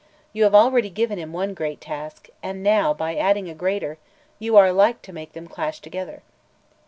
You 0.33 0.45
have 0.45 0.55
already 0.55 0.89
given 0.89 1.19
him 1.19 1.31
one 1.31 1.53
great 1.53 1.79
task, 1.79 2.29
and 2.41 2.63
now, 2.63 2.91
by 2.91 3.15
adding 3.15 3.47
a 3.49 3.53
greater, 3.53 3.99
you 4.39 4.57
are 4.57 4.73
like 4.73 5.03
to 5.03 5.13
make 5.13 5.33
them 5.33 5.45
clash 5.47 5.79
together." 5.79 6.23